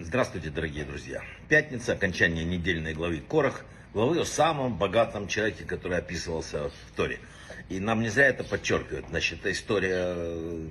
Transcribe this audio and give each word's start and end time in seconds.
Здравствуйте, 0.00 0.50
дорогие 0.50 0.84
друзья. 0.84 1.22
Пятница, 1.48 1.92
окончание 1.92 2.44
недельной 2.44 2.94
главы 2.94 3.20
Корах, 3.20 3.64
главы 3.92 4.20
о 4.20 4.24
самом 4.24 4.76
богатом 4.76 5.28
человеке, 5.28 5.64
который 5.64 5.98
описывался 5.98 6.70
в 6.70 6.96
Торе. 6.96 7.20
И 7.68 7.78
нам 7.78 8.02
не 8.02 8.08
зря 8.08 8.26
это 8.26 8.42
подчеркивают. 8.42 9.06
Значит, 9.08 9.40
это 9.40 9.52
история 9.52 10.14
э, 10.16 10.66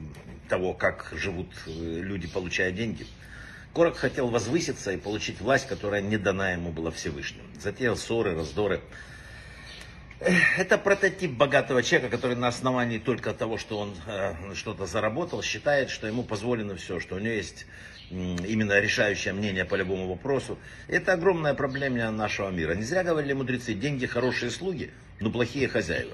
того, 0.50 0.74
как 0.74 1.14
живут 1.16 1.48
э, 1.68 1.72
люди, 1.72 2.28
получая 2.28 2.74
деньги. 2.74 3.08
Корах 3.74 3.96
хотел 3.96 4.28
возвыситься 4.28 4.92
и 4.92 4.98
получить 4.98 5.40
власть, 5.40 5.68
которая 5.68 6.02
не 6.02 6.18
дана 6.18 6.52
ему 6.52 6.74
была 6.74 6.92
Всевышним. 6.92 7.46
Затеял 7.62 7.96
ссоры, 7.96 8.36
раздоры. 8.36 8.82
Это 10.58 10.78
прототип 10.78 11.32
богатого 11.32 11.84
человека, 11.84 12.16
который 12.16 12.38
на 12.38 12.48
основании 12.48 12.98
только 12.98 13.34
того, 13.34 13.58
что 13.58 13.80
он 13.80 13.94
э, 14.08 14.54
что-то 14.56 14.86
заработал, 14.86 15.42
считает, 15.42 15.90
что 15.90 16.08
ему 16.08 16.24
позволено 16.24 16.76
все, 16.76 17.02
что 17.02 17.16
у 17.16 17.20
него 17.20 17.34
есть 17.34 17.66
именно 18.10 18.80
решающее 18.80 19.34
мнение 19.34 19.66
по 19.66 19.76
любому 19.76 20.08
вопросу. 20.08 20.58
Это 20.88 21.14
огромная 21.14 21.54
проблема 21.54 22.10
нашего 22.12 22.50
мира. 22.52 22.74
Не 22.74 22.84
зря 22.84 23.04
говорили 23.04 23.34
мудрецы, 23.34 23.74
деньги 23.74 24.06
хорошие 24.06 24.50
слуги, 24.50 24.92
но 25.20 25.30
плохие 25.30 25.68
хозяева. 25.68 26.14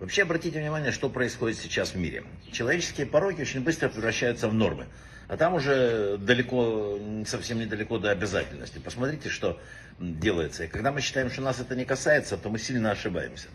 Вообще 0.00 0.22
обратите 0.22 0.58
внимание, 0.58 0.90
что 0.90 1.08
происходит 1.08 1.58
сейчас 1.58 1.90
в 1.94 1.98
мире. 1.98 2.24
Человеческие 2.50 3.06
пороки 3.06 3.42
очень 3.42 3.60
быстро 3.60 3.88
превращаются 3.88 4.48
в 4.48 4.54
нормы. 4.54 4.86
А 5.28 5.36
там 5.36 5.54
уже 5.54 6.18
далеко, 6.18 6.98
совсем 7.26 7.58
недалеко 7.58 7.98
до 7.98 8.10
обязательности. 8.10 8.78
Посмотрите, 8.78 9.28
что 9.28 9.60
делается. 9.98 10.64
И 10.64 10.68
когда 10.68 10.92
мы 10.92 11.00
считаем, 11.00 11.30
что 11.30 11.42
нас 11.42 11.60
это 11.60 11.74
не 11.74 11.84
касается, 11.84 12.36
то 12.36 12.48
мы 12.50 12.58
сильно 12.58 12.90
ошибаемся. 12.90 13.48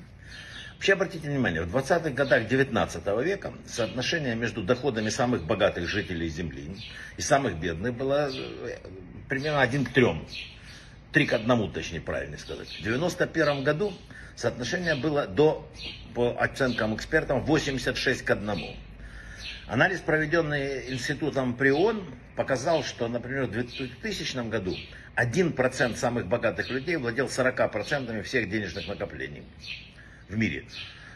Вообще 0.78 0.94
обратите 0.94 1.28
внимание, 1.28 1.64
в 1.64 1.76
20-х 1.76 2.12
годах 2.12 2.48
19 2.48 3.08
века 3.24 3.52
соотношение 3.66 4.36
между 4.36 4.62
доходами 4.62 5.10
самых 5.10 5.44
богатых 5.44 5.88
жителей 5.88 6.30
Земли 6.30 6.78
и 7.18 7.22
самых 7.22 7.60
бедных 7.60 7.96
было 7.96 8.30
э, 8.32 8.78
примерно 9.28 9.62
один 9.62 9.86
к 9.86 9.90
трем. 9.90 10.28
Три 11.12 11.26
к 11.26 11.34
одному, 11.34 11.68
точнее 11.68 12.02
правильно 12.02 12.38
сказать. 12.38 12.68
В 12.68 12.84
91 12.84 13.64
году 13.64 13.92
соотношение 14.36 14.94
было 14.94 15.26
до, 15.26 15.68
по 16.14 16.38
оценкам 16.40 16.96
экспертов, 16.96 17.44
86 17.46 18.22
к 18.22 18.30
1. 18.30 18.78
Анализ, 19.68 20.00
проведенный 20.00 20.94
институтом 20.94 21.54
Прион, 21.54 22.02
показал, 22.38 22.86
что, 22.86 23.10
например, 23.10 23.48
в 23.48 23.52
2000 23.52 24.48
году 24.48 24.78
1% 25.18 25.96
самых 25.98 26.28
богатых 26.28 26.70
людей 26.70 26.96
владел 26.96 27.26
40% 27.26 28.24
всех 28.24 28.50
денежных 28.50 28.88
накоплений 28.88 29.44
в 30.30 30.38
мире. 30.38 30.64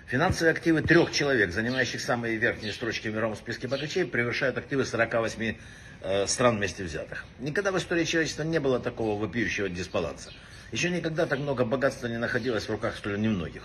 Финансовые 0.07 0.51
активы 0.51 0.81
трех 0.81 1.13
человек, 1.13 1.53
занимающих 1.53 2.01
самые 2.01 2.35
верхние 2.35 2.73
строчки 2.73 3.07
в 3.07 3.15
мировом 3.15 3.37
списке 3.37 3.69
богачей, 3.69 4.03
превышают 4.03 4.57
активы 4.57 4.83
48 4.83 5.55
э, 6.01 6.27
стран 6.27 6.57
вместе 6.57 6.83
взятых. 6.83 7.23
Никогда 7.39 7.71
в 7.71 7.77
истории 7.77 8.03
человечества 8.03 8.43
не 8.43 8.59
было 8.59 8.81
такого 8.81 9.17
вопиющего 9.17 9.69
дисбаланса. 9.69 10.33
Еще 10.73 10.89
никогда 10.89 11.25
так 11.25 11.39
много 11.39 11.63
богатства 11.63 12.07
не 12.07 12.17
находилось 12.17 12.65
в 12.65 12.69
руках 12.69 12.97
столь 12.97 13.17
немногих. 13.21 13.63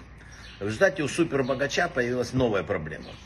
В 0.60 0.66
результате 0.66 1.02
у 1.02 1.08
супербогача 1.08 1.88
появилась 1.88 2.32
новая 2.32 2.62
проблема– 2.62 3.10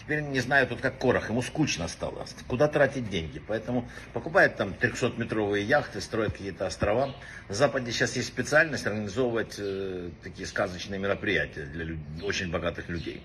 Теперь 0.00 0.22
не 0.22 0.40
знаю 0.40 0.66
тут 0.66 0.80
как 0.80 0.98
Корох, 0.98 1.28
ему 1.28 1.42
скучно 1.42 1.86
стало. 1.86 2.24
Куда 2.48 2.68
тратить 2.68 3.10
деньги? 3.10 3.40
Поэтому 3.46 3.88
покупает 4.14 4.56
там 4.56 4.70
300-метровые 4.70 5.62
яхты, 5.62 6.00
строят 6.00 6.32
какие-то 6.32 6.66
острова. 6.66 7.14
На 7.48 7.54
Западе 7.54 7.92
сейчас 7.92 8.16
есть 8.16 8.28
специальность 8.28 8.86
организовывать 8.86 9.56
э, 9.58 10.08
такие 10.22 10.46
сказочные 10.46 10.98
мероприятия 10.98 11.64
для 11.66 11.84
люд... 11.84 11.98
очень 12.22 12.50
богатых 12.50 12.88
людей. 12.88 13.22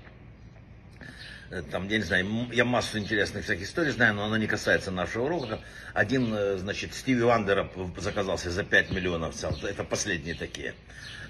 Э, 1.51 1.61
там, 1.61 1.87
я 1.87 1.97
не 1.97 2.03
знаю, 2.03 2.25
я 2.51 2.65
массу 2.65 2.97
интересных 2.97 3.43
всяких 3.43 3.65
историй 3.65 3.91
знаю, 3.91 4.15
но 4.15 4.25
она 4.25 4.37
не 4.37 4.47
касается 4.47 4.91
нашего 4.91 5.25
урока. 5.25 5.59
Один, 5.93 6.33
э, 6.33 6.57
значит, 6.57 6.93
Стиви 6.93 7.21
Вандера 7.21 7.69
заказался 7.97 8.49
за 8.49 8.63
5 8.63 8.91
миллионов, 8.91 9.35
это 9.63 9.83
последние 9.83 10.35
такие. 10.35 10.73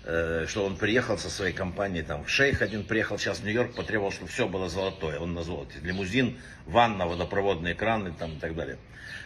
Э, 0.04 0.46
что 0.48 0.66
он 0.66 0.78
приехал 0.78 1.18
со 1.18 1.30
своей 1.30 1.54
компанией, 1.54 2.04
там, 2.04 2.28
шейх 2.28 2.62
один 2.62 2.86
приехал 2.86 3.18
сейчас 3.18 3.40
в 3.40 3.44
Нью-Йорк, 3.44 3.76
потребовал, 3.76 4.12
чтобы 4.12 4.30
все 4.30 4.48
было 4.48 4.70
золотое, 4.70 5.20
он 5.20 5.34
на 5.34 5.44
золоте. 5.44 5.80
Лимузин, 5.82 6.38
ванна, 6.66 7.08
водопроводные 7.08 7.76
краны 7.76 8.14
там 8.18 8.38
и 8.38 8.40
так 8.40 8.56
далее. 8.56 8.78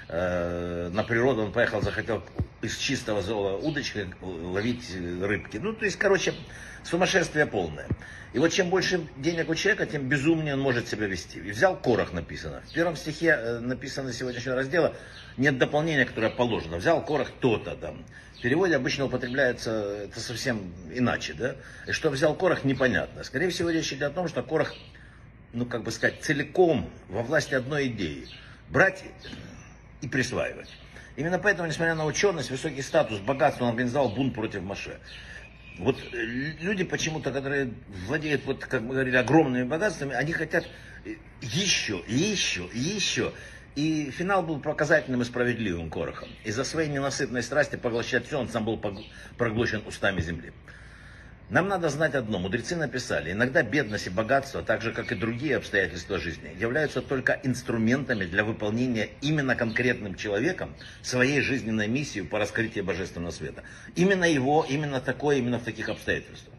На 0.09 1.03
природу 1.03 1.43
он 1.43 1.51
поехал, 1.51 1.83
захотел 1.83 2.23
из 2.61 2.77
чистого 2.77 3.21
золота 3.21 3.65
удочкой 3.65 4.07
ловить 4.21 4.93
рыбки. 5.21 5.57
Ну, 5.57 5.73
то 5.73 5.85
есть, 5.85 5.97
короче, 5.97 6.33
сумасшествие 6.83 7.45
полное. 7.45 7.87
И 8.31 8.39
вот 8.39 8.51
чем 8.51 8.69
больше 8.69 9.07
денег 9.17 9.49
у 9.49 9.55
человека, 9.55 9.85
тем 9.85 10.07
безумнее 10.07 10.53
он 10.53 10.59
может 10.59 10.87
себя 10.87 11.07
вести. 11.07 11.39
И 11.39 11.51
взял 11.51 11.75
Корох 11.75 12.13
написано. 12.13 12.61
В 12.69 12.73
первом 12.73 12.95
стихе 12.95 13.29
э, 13.29 13.59
написано 13.59 14.13
сегодняшнего 14.13 14.55
раздела, 14.55 14.95
нет 15.37 15.57
дополнения, 15.57 16.05
которое 16.05 16.29
положено. 16.29 16.77
Взял 16.77 17.03
Корох 17.03 17.31
то-то 17.39 17.75
там. 17.75 18.05
В 18.37 18.41
переводе 18.41 18.75
обычно 18.75 19.05
употребляется 19.05 19.71
это 20.03 20.19
совсем 20.19 20.73
иначе, 20.93 21.33
да? 21.33 21.55
И 21.87 21.91
что 21.91 22.09
взял 22.09 22.35
Корох, 22.35 22.63
непонятно. 22.63 23.23
Скорее 23.23 23.49
всего, 23.49 23.71
речь 23.71 23.91
идет 23.91 24.11
о 24.11 24.13
том, 24.13 24.27
что 24.27 24.43
Корох, 24.43 24.75
ну, 25.51 25.65
как 25.65 25.83
бы 25.83 25.91
сказать, 25.91 26.21
целиком 26.21 26.89
во 27.07 27.23
власти 27.23 27.55
одной 27.55 27.87
идеи. 27.87 28.27
Брать 28.69 29.03
и 30.01 30.07
присваивать. 30.07 30.69
Именно 31.19 31.37
поэтому, 31.37 31.67
несмотря 31.67 31.95
на 31.95 32.05
ученость, 32.05 32.49
высокий 32.49 32.81
статус, 32.81 33.19
богатство, 33.19 33.65
он 33.65 33.71
организовал 33.71 34.07
бунт 34.07 34.33
против 34.33 34.61
Маше. 34.61 34.99
Вот 35.77 35.97
э, 36.13 36.15
люди 36.15 36.85
почему-то, 36.85 37.33
которые 37.33 37.73
владеют, 38.07 38.45
вот, 38.45 38.63
как 38.63 38.79
мы 38.79 38.93
говорили, 38.93 39.17
огромными 39.17 39.63
богатствами, 39.63 40.15
они 40.15 40.31
хотят 40.31 40.65
еще, 41.41 42.01
еще, 42.07 42.69
еще. 42.73 43.33
И 43.75 44.11
финал 44.11 44.43
был 44.43 44.61
показательным 44.61 45.21
и 45.21 45.25
справедливым 45.25 45.89
Корохом. 45.89 46.29
Из-за 46.45 46.63
своей 46.63 46.87
ненасытной 46.87 47.43
страсти 47.43 47.75
поглощать 47.75 48.25
все, 48.25 48.39
он 48.39 48.47
сам 48.47 48.63
был 48.63 48.81
проглощен 49.37 49.83
устами 49.85 50.21
земли. 50.21 50.53
Нам 51.49 51.67
надо 51.67 51.89
знать 51.89 52.13
одно. 52.13 52.37
Мудрецы 52.37 52.75
написали, 52.75 53.31
иногда 53.31 53.63
бедность 53.63 54.05
и 54.05 54.11
богатство, 54.11 54.61
так 54.61 54.83
же 54.83 54.91
как 54.91 55.11
и 55.11 55.15
другие 55.15 55.57
обстоятельства 55.57 56.19
жизни, 56.19 56.55
являются 56.59 57.01
только 57.01 57.39
инструментами 57.41 58.25
для 58.25 58.43
выполнения 58.43 59.09
именно 59.21 59.55
конкретным 59.55 60.13
человеком 60.13 60.75
своей 61.01 61.41
жизненной 61.41 61.87
миссии 61.87 62.21
по 62.21 62.37
раскрытию 62.37 62.83
божественного 62.83 63.31
света. 63.31 63.63
Именно 63.95 64.25
его, 64.25 64.63
именно 64.69 65.01
такое, 65.01 65.37
именно 65.37 65.57
в 65.57 65.63
таких 65.63 65.89
обстоятельствах. 65.89 66.53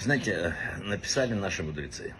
Знаете, 0.00 0.56
написали 0.82 1.34
наши 1.34 1.62
мудрецы, 1.62 2.14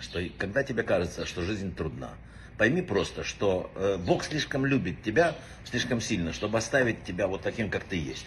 что 0.00 0.20
когда 0.36 0.64
тебе 0.64 0.82
кажется, 0.82 1.26
что 1.26 1.42
жизнь 1.42 1.76
трудна, 1.76 2.10
пойми 2.58 2.82
просто, 2.82 3.22
что 3.22 3.70
э, 3.76 3.98
Бог 3.98 4.24
слишком 4.24 4.66
любит 4.66 5.02
тебя 5.04 5.36
слишком 5.64 6.00
сильно, 6.00 6.32
чтобы 6.32 6.58
оставить 6.58 7.04
тебя 7.04 7.28
вот 7.28 7.42
таким, 7.42 7.70
как 7.70 7.84
ты 7.84 7.96
есть. 7.96 8.26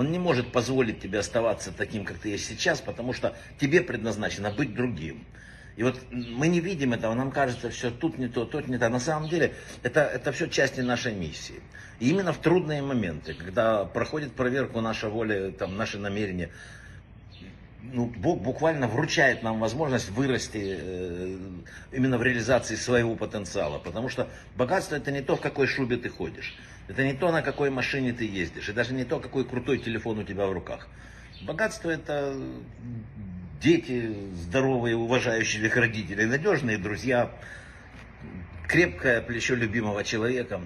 Он 0.00 0.10
не 0.10 0.18
может 0.18 0.50
позволить 0.50 1.02
тебе 1.02 1.18
оставаться 1.18 1.72
таким, 1.76 2.06
как 2.06 2.16
ты 2.16 2.30
есть 2.30 2.46
сейчас, 2.46 2.80
потому 2.80 3.12
что 3.12 3.36
тебе 3.58 3.82
предназначено 3.82 4.50
быть 4.50 4.74
другим. 4.74 5.26
И 5.76 5.82
вот 5.82 6.00
мы 6.10 6.48
не 6.48 6.60
видим 6.60 6.94
этого, 6.94 7.12
нам 7.12 7.30
кажется, 7.30 7.68
все 7.68 7.90
тут 7.90 8.16
не 8.16 8.26
то, 8.26 8.46
тут 8.46 8.66
не 8.66 8.78
то. 8.78 8.88
На 8.88 8.98
самом 8.98 9.28
деле 9.28 9.52
это, 9.82 10.00
это 10.00 10.32
все 10.32 10.48
части 10.48 10.80
нашей 10.80 11.12
миссии. 11.12 11.60
И 11.98 12.08
именно 12.08 12.32
в 12.32 12.38
трудные 12.38 12.80
моменты, 12.80 13.34
когда 13.34 13.84
проходит 13.84 14.32
проверку 14.32 14.80
наша 14.80 15.10
воля, 15.10 15.50
там, 15.52 15.76
наши 15.76 15.98
намерения, 15.98 16.48
ну, 17.82 18.06
Бог 18.06 18.40
буквально 18.40 18.88
вручает 18.88 19.42
нам 19.42 19.60
возможность 19.60 20.08
вырасти 20.08 20.78
э, 20.80 21.38
именно 21.92 22.16
в 22.16 22.22
реализации 22.22 22.76
своего 22.76 23.16
потенциала. 23.16 23.78
Потому 23.78 24.08
что 24.08 24.30
богатство 24.56 24.96
это 24.96 25.12
не 25.12 25.20
то, 25.20 25.36
в 25.36 25.42
какой 25.42 25.66
шубе 25.66 25.98
ты 25.98 26.08
ходишь. 26.08 26.56
Это 26.90 27.04
не 27.04 27.12
то, 27.12 27.30
на 27.30 27.40
какой 27.40 27.70
машине 27.70 28.12
ты 28.12 28.26
ездишь. 28.26 28.68
И 28.68 28.72
даже 28.72 28.94
не 28.94 29.04
то, 29.04 29.20
какой 29.20 29.44
крутой 29.44 29.78
телефон 29.78 30.18
у 30.18 30.24
тебя 30.24 30.46
в 30.48 30.52
руках. 30.52 30.88
Богатство 31.42 31.88
это 31.88 32.36
дети, 33.62 34.12
здоровые, 34.34 34.96
уважающие 34.96 35.64
их 35.64 35.76
родителей, 35.76 36.26
надежные 36.26 36.78
друзья, 36.78 37.30
крепкое 38.66 39.22
плечо 39.22 39.54
любимого 39.54 40.02
человека. 40.02 40.60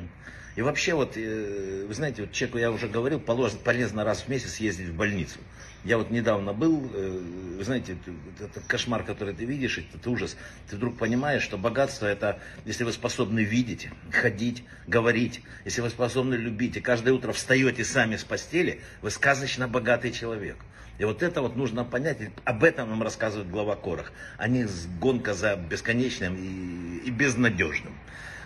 И 0.57 0.63
вообще, 0.63 0.95
вот, 0.95 1.19
э, 1.19 1.85
вы 1.87 1.93
знаете, 1.93 2.23
вот 2.23 2.33
человеку 2.33 2.57
я 2.57 2.71
уже 2.71 2.89
говорил, 2.89 3.21
полезно 3.21 4.03
раз 4.03 4.23
в 4.23 4.29
месяц 4.29 4.57
ездить 4.57 4.89
в 4.89 4.97
больницу. 4.97 5.39
Я 5.85 5.99
вот 5.99 6.11
недавно 6.11 6.55
был, 6.55 6.91
э, 6.95 7.21
вы 7.59 7.63
знаете, 7.63 7.99
этот 8.41 8.65
кошмар, 8.67 9.05
который 9.05 9.35
ты 9.35 9.45
видишь, 9.45 9.77
этот 9.77 10.07
ужас, 10.07 10.35
ты 10.71 10.77
вдруг 10.77 10.97
понимаешь, 10.97 11.43
что 11.43 11.59
богатство 11.59 12.07
это, 12.07 12.41
если 12.65 12.85
вы 12.85 12.93
способны 12.93 13.41
видеть, 13.41 13.89
ходить, 14.11 14.65
говорить, 14.87 15.43
если 15.67 15.83
вы 15.83 15.91
способны 15.91 16.37
любить, 16.37 16.79
и 16.79 16.81
каждое 16.81 17.13
утро 17.13 17.33
встаете 17.33 17.85
сами 17.85 18.17
с 18.17 18.25
постели, 18.25 18.81
вы 19.03 19.11
сказочно 19.11 19.69
богатый 19.69 20.11
человек. 20.11 20.57
И 20.99 21.05
вот 21.05 21.23
это 21.23 21.43
вот 21.43 21.55
нужно 21.55 21.85
понять, 21.85 22.19
об 22.45 22.65
этом 22.65 22.89
нам 22.89 23.03
рассказывает 23.03 23.51
глава 23.51 23.77
Корах, 23.77 24.13
а 24.39 24.49
не 24.49 24.67
гонка 25.01 25.35
за 25.35 25.57
бесконечным 25.57 26.35
и, 26.37 27.07
и 27.07 27.11
безнадежным. 27.11 27.93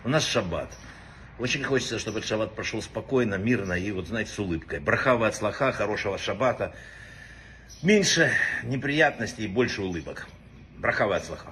У 0.04 0.08
нас 0.08 0.26
шаббат. 0.26 0.72
Очень 1.38 1.62
хочется, 1.62 2.00
чтобы 2.00 2.18
этот 2.18 2.28
шаббат 2.28 2.56
прошел 2.56 2.82
спокойно, 2.82 3.36
мирно 3.36 3.74
и, 3.74 3.92
вот 3.92 4.08
знаете, 4.08 4.32
с 4.32 4.38
улыбкой. 4.40 4.80
Брахава 4.80 5.28
от 5.28 5.36
слаха, 5.36 5.70
хорошего 5.70 6.18
шаббата. 6.18 6.74
Меньше 7.82 8.32
неприятностей 8.64 9.44
и 9.44 9.48
больше 9.48 9.82
улыбок. 9.82 10.28
Брахава 10.78 11.16
от 11.16 11.24
слаха. 11.24 11.50